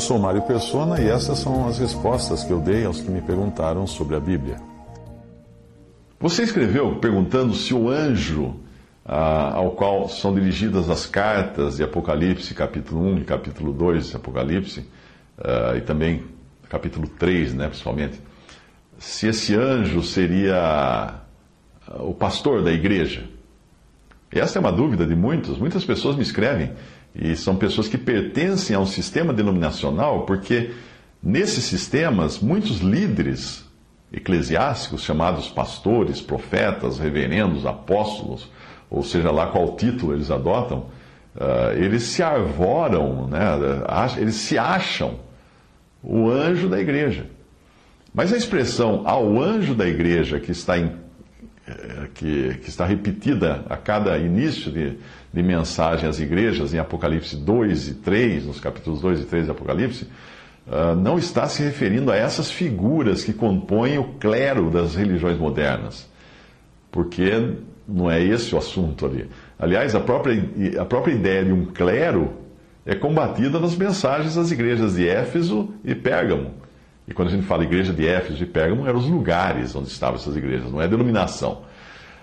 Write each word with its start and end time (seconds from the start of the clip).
Eu 0.00 0.04
sou 0.04 0.18
Mário 0.18 0.40
Persona 0.40 0.98
e 0.98 1.10
essas 1.10 1.40
são 1.40 1.68
as 1.68 1.78
respostas 1.78 2.42
que 2.42 2.50
eu 2.50 2.58
dei 2.58 2.86
aos 2.86 3.02
que 3.02 3.10
me 3.10 3.20
perguntaram 3.20 3.86
sobre 3.86 4.16
a 4.16 4.18
Bíblia. 4.18 4.56
Você 6.18 6.42
escreveu 6.42 6.96
perguntando 6.96 7.52
se 7.52 7.74
o 7.74 7.90
anjo 7.90 8.54
ah, 9.04 9.52
ao 9.56 9.72
qual 9.72 10.08
são 10.08 10.34
dirigidas 10.34 10.88
as 10.88 11.04
cartas 11.04 11.76
de 11.76 11.82
Apocalipse, 11.82 12.54
capítulo 12.54 13.02
1 13.08 13.18
e 13.18 13.24
capítulo 13.24 13.74
2 13.74 14.08
de 14.08 14.16
Apocalipse, 14.16 14.88
ah, 15.36 15.74
e 15.76 15.82
também 15.82 16.24
capítulo 16.70 17.06
3, 17.06 17.52
né, 17.52 17.68
principalmente, 17.68 18.18
se 18.98 19.26
esse 19.26 19.54
anjo 19.54 20.02
seria 20.02 20.56
ah, 20.56 21.20
o 21.98 22.14
pastor 22.14 22.64
da 22.64 22.72
igreja. 22.72 23.28
Essa 24.32 24.58
é 24.58 24.60
uma 24.60 24.72
dúvida 24.72 25.04
de 25.04 25.14
muitos. 25.14 25.58
Muitas 25.58 25.84
pessoas 25.84 26.16
me 26.16 26.22
escrevem, 26.22 26.72
e 27.14 27.34
são 27.36 27.56
pessoas 27.56 27.88
que 27.88 27.98
pertencem 27.98 28.76
a 28.76 28.80
um 28.80 28.86
sistema 28.86 29.32
denominacional, 29.32 30.24
porque 30.26 30.70
nesses 31.22 31.64
sistemas, 31.64 32.38
muitos 32.38 32.78
líderes 32.78 33.64
eclesiásticos, 34.12 35.02
chamados 35.02 35.48
pastores, 35.48 36.20
profetas, 36.20 36.98
reverendos, 36.98 37.66
apóstolos, 37.66 38.50
ou 38.88 39.02
seja 39.02 39.30
lá 39.30 39.48
qual 39.48 39.76
título 39.76 40.14
eles 40.14 40.30
adotam, 40.30 40.86
uh, 41.36 41.72
eles 41.76 42.02
se 42.04 42.22
arvoram, 42.22 43.28
né, 43.28 43.40
eles 44.18 44.34
se 44.34 44.58
acham 44.58 45.20
o 46.02 46.28
anjo 46.28 46.68
da 46.68 46.80
igreja. 46.80 47.26
Mas 48.12 48.32
a 48.32 48.36
expressão 48.36 49.02
ao 49.04 49.40
anjo 49.40 49.74
da 49.74 49.86
igreja 49.86 50.40
que 50.40 50.50
está, 50.50 50.76
em, 50.76 50.90
eh, 51.68 52.08
que, 52.12 52.54
que 52.54 52.68
está 52.68 52.84
repetida 52.84 53.64
a 53.68 53.76
cada 53.76 54.18
início 54.18 54.72
de, 54.72 54.98
de 55.32 55.42
mensagem 55.42 56.08
às 56.08 56.18
igrejas, 56.18 56.74
em 56.74 56.78
Apocalipse 56.78 57.36
2 57.36 57.88
e 57.88 57.94
3, 57.94 58.46
nos 58.46 58.60
capítulos 58.60 59.00
2 59.00 59.20
e 59.20 59.24
3 59.24 59.44
de 59.44 59.50
Apocalipse, 59.50 60.04
uh, 60.66 60.94
não 60.96 61.18
está 61.18 61.46
se 61.48 61.62
referindo 61.62 62.10
a 62.10 62.16
essas 62.16 62.50
figuras 62.50 63.22
que 63.22 63.32
compõem 63.32 63.98
o 63.98 64.14
clero 64.14 64.70
das 64.70 64.94
religiões 64.94 65.38
modernas. 65.38 66.08
Porque 66.90 67.54
não 67.86 68.10
é 68.10 68.22
esse 68.22 68.54
o 68.54 68.58
assunto 68.58 69.06
ali. 69.06 69.28
Aliás, 69.58 69.94
a 69.94 70.00
própria, 70.00 70.42
a 70.80 70.84
própria 70.84 71.14
ideia 71.14 71.44
de 71.44 71.52
um 71.52 71.66
clero 71.66 72.32
é 72.84 72.94
combatida 72.94 73.60
nas 73.60 73.76
mensagens 73.76 74.34
das 74.34 74.50
igrejas 74.50 74.94
de 74.96 75.08
Éfeso 75.08 75.74
e 75.84 75.94
Pérgamo. 75.94 76.54
E 77.06 77.12
quando 77.12 77.28
a 77.28 77.30
gente 77.32 77.46
fala 77.46 77.64
igreja 77.64 77.92
de 77.92 78.06
Éfeso 78.06 78.42
e 78.42 78.46
Pérgamo, 78.46 78.86
eram 78.86 78.98
os 78.98 79.06
lugares 79.06 79.74
onde 79.74 79.88
estavam 79.88 80.16
essas 80.16 80.36
igrejas, 80.36 80.70
não 80.70 80.80
é 80.80 80.88
denominação. 80.88 81.62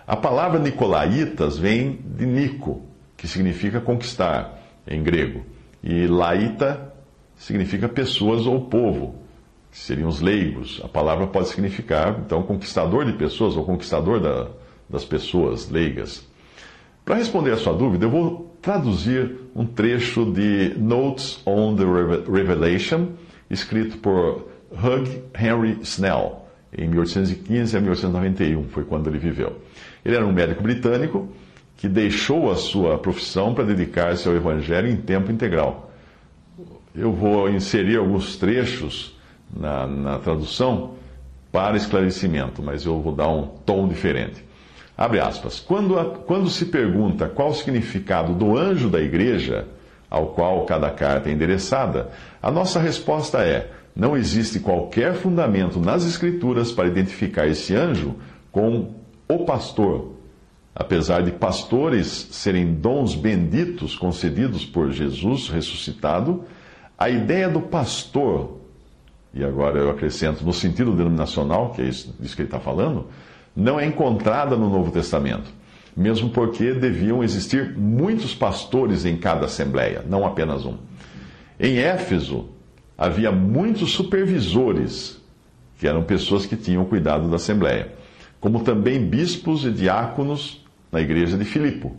A 0.06 0.16
palavra 0.16 0.60
nicolaítas 0.60 1.58
vem 1.58 2.00
de 2.16 2.26
Nico, 2.26 2.82
que 3.18 3.28
significa 3.28 3.82
conquistar 3.82 4.62
em 4.88 5.04
grego, 5.04 5.44
e 5.84 6.08
laíta 6.08 6.94
significa 7.36 7.90
pessoas 7.90 8.46
ou 8.46 8.62
povo, 8.62 9.16
que 9.72 9.78
seriam 9.78 10.08
os 10.08 10.22
leigos. 10.22 10.80
A 10.84 10.88
palavra 10.88 11.28
pode 11.28 11.50
significar, 11.50 12.20
então, 12.24 12.44
conquistador 12.44 13.06
de 13.06 13.14
pessoas 13.14 13.58
ou 13.58 13.66
conquistador 13.66 14.20
da, 14.20 14.48
das 14.90 15.04
pessoas 15.04 15.70
leigas. 15.70 16.26
Para 17.04 17.16
responder 17.16 17.52
a 17.52 17.58
sua 17.58 17.74
dúvida, 17.74 18.06
eu 18.06 18.10
vou 18.10 18.58
traduzir 18.62 19.36
um 19.56 19.66
trecho 19.66 20.26
de 20.32 20.74
Notes 20.78 21.42
on 21.46 21.76
the 21.76 21.84
Revelation, 22.30 23.10
escrito 23.50 23.98
por 23.98 24.50
Hugh 24.72 25.24
Henry 25.34 25.80
Snell, 25.82 26.48
em 26.78 26.88
1815 26.88 27.78
a 27.78 27.80
1891, 27.80 28.64
foi 28.66 28.84
quando 28.84 29.08
ele 29.08 29.18
viveu. 29.18 29.62
Ele 30.04 30.16
era 30.16 30.26
um 30.26 30.34
médico 30.34 30.62
britânico 30.62 31.30
que 31.78 31.88
deixou 31.88 32.52
a 32.52 32.56
sua 32.56 32.98
profissão 32.98 33.54
para 33.54 33.64
dedicar-se 33.64 34.28
ao 34.28 34.36
Evangelho 34.36 34.90
em 34.90 34.98
tempo 34.98 35.32
integral. 35.32 35.92
Eu 36.94 37.14
vou 37.14 37.48
inserir 37.50 37.98
alguns 37.98 38.36
trechos 38.36 39.16
na, 39.56 39.86
na 39.86 40.18
tradução 40.18 40.96
para 41.52 41.78
esclarecimento, 41.78 42.62
mas 42.64 42.84
eu 42.84 43.00
vou 43.00 43.14
dar 43.14 43.30
um 43.30 43.46
tom 43.66 43.88
diferente. 43.88 44.44
Abre 44.98 45.20
aspas. 45.20 45.60
Quando, 45.60 46.00
a, 46.00 46.06
quando 46.06 46.50
se 46.50 46.66
pergunta 46.66 47.30
qual 47.30 47.50
o 47.50 47.54
significado 47.54 48.34
do 48.34 48.58
anjo 48.58 48.90
da 48.90 49.00
igreja, 49.00 49.68
ao 50.10 50.28
qual 50.28 50.66
cada 50.66 50.90
carta 50.90 51.30
é 51.30 51.32
endereçada, 51.32 52.10
a 52.42 52.50
nossa 52.50 52.80
resposta 52.80 53.44
é: 53.44 53.70
não 53.96 54.18
existe 54.18 54.60
qualquer 54.60 55.14
fundamento 55.14 55.80
nas 55.80 56.04
Escrituras 56.04 56.72
para 56.72 56.88
identificar 56.88 57.46
esse 57.46 57.76
anjo 57.76 58.16
com 58.52 58.96
o 59.30 59.46
pastor. 59.46 60.14
Apesar 60.80 61.24
de 61.24 61.32
pastores 61.32 62.28
serem 62.30 62.76
dons 62.76 63.16
benditos 63.16 63.96
concedidos 63.96 64.64
por 64.64 64.92
Jesus 64.92 65.50
ressuscitado, 65.50 66.44
a 66.96 67.10
ideia 67.10 67.50
do 67.50 67.60
pastor, 67.60 68.60
e 69.34 69.44
agora 69.44 69.80
eu 69.80 69.90
acrescento 69.90 70.46
no 70.46 70.54
sentido 70.54 70.96
denominacional, 70.96 71.72
que 71.72 71.82
é 71.82 71.86
isso 71.86 72.14
disso 72.20 72.36
que 72.36 72.44
ele 72.44 72.48
está 72.48 72.60
falando, 72.60 73.08
não 73.56 73.80
é 73.80 73.88
encontrada 73.88 74.56
no 74.56 74.70
Novo 74.70 74.92
Testamento, 74.92 75.50
mesmo 75.96 76.30
porque 76.30 76.74
deviam 76.74 77.24
existir 77.24 77.76
muitos 77.76 78.36
pastores 78.36 79.04
em 79.04 79.18
cada 79.18 79.48
assembleia, 79.48 80.06
não 80.08 80.28
apenas 80.28 80.64
um. 80.64 80.78
Em 81.60 81.80
Éfeso, 81.80 82.50
havia 82.96 83.32
muitos 83.32 83.94
supervisores, 83.94 85.20
que 85.80 85.88
eram 85.88 86.04
pessoas 86.04 86.46
que 86.46 86.56
tinham 86.56 86.86
cuidado 86.86 87.28
da 87.28 87.38
assembleia, 87.38 87.96
como 88.40 88.64
também 88.64 89.04
bispos 89.04 89.66
e 89.66 89.72
diáconos 89.72 90.67
na 90.92 91.02
igreja 91.02 91.38
de 91.38 91.46
Filipo. 91.46 91.96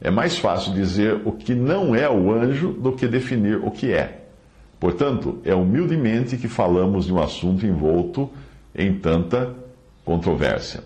É 0.00 0.10
mais 0.10 0.36
fácil 0.36 0.72
dizer 0.72 1.20
o 1.24 1.32
que 1.32 1.54
não 1.54 1.94
é 1.94 2.08
o 2.08 2.32
anjo 2.32 2.72
do 2.72 2.92
que 2.92 3.06
definir 3.06 3.56
o 3.56 3.70
que 3.70 3.92
é. 3.92 4.22
Portanto, 4.78 5.38
é 5.44 5.54
humildemente 5.54 6.36
que 6.36 6.48
falamos 6.48 7.06
de 7.06 7.12
um 7.12 7.22
assunto 7.22 7.64
envolto 7.64 8.30
em 8.74 8.94
tanta 8.94 9.54
controvérsia. 10.04 10.82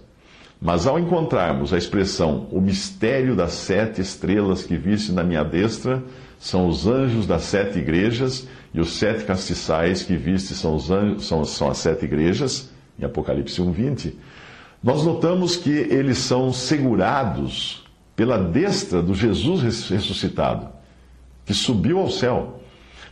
Mas 0.60 0.87
ao 0.87 0.99
encontrarmos 0.99 1.72
a 1.72 1.78
expressão 1.78 2.49
o 2.50 2.60
mistério 2.60 3.34
das 3.34 3.53
sete 3.53 4.00
estrelas 4.00 4.65
que 4.65 4.76
viste 4.76 5.12
na 5.12 5.22
minha 5.22 5.44
destra 5.44 6.03
são 6.38 6.69
os 6.69 6.87
anjos 6.87 7.26
das 7.26 7.43
sete 7.43 7.78
igrejas, 7.78 8.47
e 8.72 8.81
os 8.81 8.99
sete 8.99 9.25
castiçais 9.25 10.03
que 10.03 10.16
viste 10.16 10.55
são, 10.55 10.76
os 10.76 10.91
anjos, 10.91 11.26
são, 11.26 11.44
são 11.44 11.69
as 11.69 11.78
sete 11.78 12.05
igrejas, 12.05 12.70
em 12.99 13.05
Apocalipse 13.05 13.60
1,20, 13.60 14.12
nós 14.83 15.05
notamos 15.05 15.56
que 15.56 15.71
eles 15.71 16.19
são 16.19 16.53
segurados 16.53 17.84
pela 18.15 18.39
destra 18.39 19.03
do 19.03 19.15
Jesus 19.15 19.62
ressuscitado, 19.91 20.69
que 21.44 21.55
subiu 21.55 21.99
ao 21.99 22.11
céu. 22.11 22.61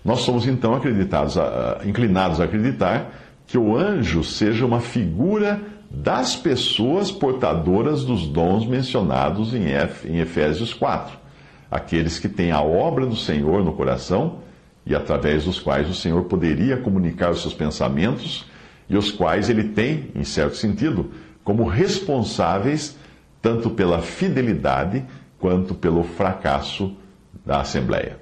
Nós 0.05 0.21
somos 0.21 0.47
então 0.47 0.75
acreditados, 0.75 1.37
inclinados 1.85 2.41
a 2.41 2.45
acreditar 2.45 3.13
que 3.47 3.59
o 3.59 3.77
anjo 3.77 4.23
seja 4.23 4.65
uma 4.65 4.81
figura 4.81 5.61
das 5.91 6.37
pessoas 6.37 7.11
portadoras 7.11 8.05
dos 8.05 8.27
dons 8.27 8.67
mencionados 8.67 9.55
em 9.55 10.19
Efésios 10.21 10.75
4. 10.75 11.17
Aqueles 11.71 12.19
que 12.19 12.29
têm 12.29 12.53
a 12.53 12.61
obra 12.61 13.07
do 13.07 13.17
Senhor 13.17 13.65
no 13.65 13.73
coração 13.73 14.39
e 14.85 14.95
através 14.95 15.45
dos 15.45 15.59
quais 15.59 15.89
o 15.89 15.95
Senhor 15.95 16.25
poderia 16.25 16.77
comunicar 16.77 17.31
os 17.31 17.43
seus 17.43 17.55
pensamentos 17.55 18.45
e 18.89 18.97
os 18.97 19.11
quais 19.11 19.49
ele 19.49 19.71
tem, 19.71 20.11
em 20.15 20.23
certo 20.23 20.57
sentido, 20.57 21.11
como 21.47 21.63
responsáveis 21.63 22.99
tanto 23.41 23.71
pela 23.71 24.03
fidelidade 24.03 25.05
quanto 25.39 25.77
pelo 25.77 26.03
fracasso 26.03 26.97
da 27.45 27.61
Assembleia. 27.61 28.19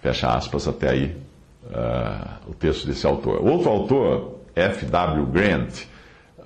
Fecha 0.00 0.28
aspas 0.34 0.66
até 0.66 0.90
aí 0.90 1.16
uh, 1.66 2.50
o 2.50 2.54
texto 2.54 2.88
desse 2.88 3.06
autor. 3.06 3.40
Outro 3.46 3.70
autor, 3.70 4.40
F.W. 4.52 5.26
Grant, 5.26 5.84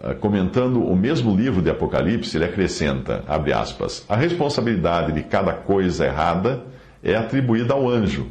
ah, 0.03 0.15
comentando 0.15 0.85
o 0.85 0.95
mesmo 0.95 1.35
livro 1.35 1.63
de 1.63 1.71
Apocalipse, 1.71 2.37
ele 2.37 2.45
acrescenta, 2.45 3.25
abre 3.27 3.55
aspas, 3.55 4.05
a 4.11 4.15
responsabilidade 4.15 5.13
de 5.13 5.23
cada 5.23 5.55
coisa 5.55 6.05
errada 6.05 6.65
é 7.03 7.17
atribuída 7.17 7.73
ao 7.73 7.89
anjo. 7.89 8.27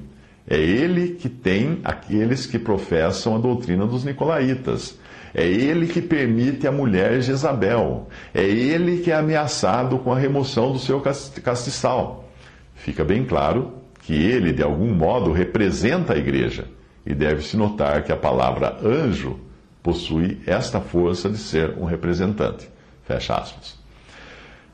É 0.48 0.58
ele 0.58 1.16
que 1.16 1.30
tem 1.30 1.80
aqueles 1.84 2.46
que 2.46 2.60
professam 2.60 3.36
a 3.36 3.40
doutrina 3.40 3.86
dos 3.86 4.04
nicolaítas. 4.04 4.98
É 5.34 5.46
ele 5.46 5.88
que 5.88 6.02
permite 6.02 6.68
a 6.68 6.72
mulher 6.72 7.22
Jezabel. 7.22 8.10
É 8.34 8.44
ele 8.44 8.98
que 8.98 9.12
é 9.12 9.16
ameaçado 9.16 9.98
com 10.00 10.12
a 10.12 10.18
remoção 10.18 10.72
do 10.72 10.80
seu 10.80 11.02
castiçal. 11.02 12.30
Fica 12.76 13.04
bem 13.04 13.24
claro 13.24 13.74
que 14.02 14.14
ele, 14.14 14.52
de 14.52 14.64
algum 14.64 14.94
modo, 14.94 15.32
representa 15.32 16.14
a 16.14 16.18
igreja, 16.18 16.66
e 17.06 17.14
deve-se 17.14 17.56
notar 17.56 18.04
que 18.04 18.12
a 18.12 18.18
palavra 18.18 18.78
anjo 18.84 19.40
possui 19.82 20.40
esta 20.46 20.82
força 20.82 21.30
de 21.30 21.38
ser 21.38 21.76
um 21.78 21.86
representante. 21.86 22.68
Fecha 23.04 23.36
aspas. 23.36 23.80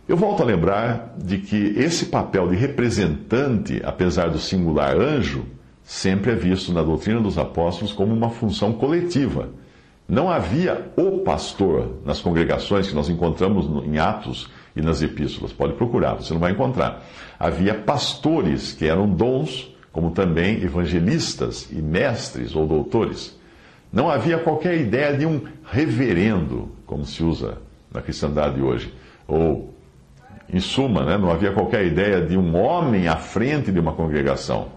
Eu 0.08 0.16
volto 0.16 0.42
a 0.42 0.46
lembrar 0.46 1.14
de 1.18 1.38
que 1.38 1.74
esse 1.78 2.06
papel 2.06 2.48
de 2.48 2.56
representante, 2.56 3.82
apesar 3.84 4.30
do 4.30 4.40
singular 4.40 4.96
anjo, 4.96 5.46
sempre 5.88 6.34
é 6.34 6.36
visto 6.36 6.74
na 6.74 6.84
doutrina 6.84 7.22
dos 7.22 7.38
apóstolos 7.38 7.94
como 7.94 8.14
uma 8.14 8.30
função 8.30 8.74
coletiva. 8.74 9.48
Não 10.06 10.30
havia 10.30 10.92
o 10.98 11.20
pastor 11.20 12.02
nas 12.06 12.20
congregações 12.20 12.90
que 12.90 12.94
nós 12.94 13.08
encontramos 13.08 13.86
em 13.86 13.98
Atos 13.98 14.50
e 14.76 14.82
nas 14.82 15.02
epístolas. 15.02 15.54
Pode 15.54 15.74
procurar, 15.76 16.16
você 16.16 16.34
não 16.34 16.42
vai 16.42 16.52
encontrar. 16.52 17.06
Havia 17.40 17.74
pastores 17.74 18.74
que 18.74 18.86
eram 18.86 19.10
dons, 19.10 19.74
como 19.94 20.12
também 20.12 20.62
evangelistas 20.62 21.72
e 21.72 21.82
mestres 21.82 22.54
ou 22.54 22.68
doutores. 22.68 23.40
Não 23.92 24.10
havia 24.10 24.38
qualquer 24.38 24.78
ideia 24.78 25.18
de 25.18 25.26
um 25.26 25.42
reverendo, 25.72 26.70
como 26.86 27.06
se 27.06 27.24
usa 27.24 27.60
na 27.94 28.02
cristandade 28.02 28.62
hoje, 28.62 28.94
ou 29.26 29.74
em 30.52 30.60
suma, 30.60 31.06
né, 31.06 31.18
não 31.18 31.32
havia 31.32 31.54
qualquer 31.54 31.86
ideia 31.86 32.22
de 32.22 32.38
um 32.38 32.58
homem 32.58 33.08
à 33.08 33.16
frente 33.16 33.72
de 33.72 33.80
uma 33.80 33.94
congregação. 33.94 34.76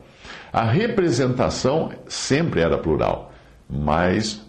A 0.52 0.64
representação 0.64 1.90
sempre 2.08 2.60
era 2.60 2.76
plural, 2.76 3.32
mas 3.68 4.44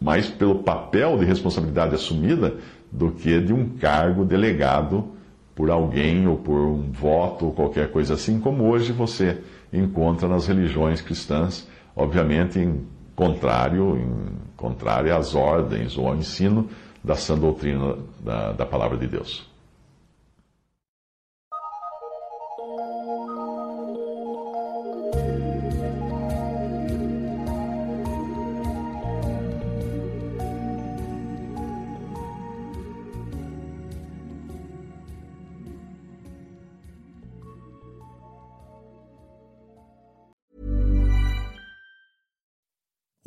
mais 0.00 0.28
pelo 0.28 0.56
papel 0.62 1.18
de 1.18 1.24
responsabilidade 1.24 1.94
assumida 1.94 2.56
do 2.92 3.10
que 3.10 3.40
de 3.40 3.52
um 3.52 3.70
cargo 3.70 4.24
delegado 4.24 5.08
por 5.54 5.70
alguém 5.70 6.26
ou 6.28 6.36
por 6.36 6.60
um 6.60 6.92
voto 6.92 7.46
ou 7.46 7.52
qualquer 7.52 7.90
coisa 7.90 8.14
assim, 8.14 8.38
como 8.38 8.68
hoje 8.68 8.92
você 8.92 9.38
encontra 9.72 10.28
nas 10.28 10.46
religiões 10.46 11.00
cristãs, 11.00 11.66
obviamente 11.96 12.58
em 12.58 12.86
contrário, 13.16 13.96
em 13.98 14.28
contrário 14.56 15.16
às 15.16 15.34
ordens 15.34 15.98
ou 15.98 16.06
ao 16.06 16.14
ensino 16.14 16.68
da 17.02 17.16
sã 17.16 17.36
doutrina 17.36 17.96
da, 18.20 18.52
da 18.52 18.66
palavra 18.66 18.96
de 18.96 19.08
Deus. 19.08 19.48